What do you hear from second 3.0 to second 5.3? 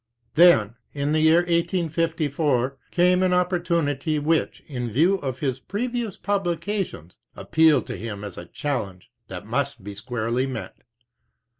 an opportunity which, in view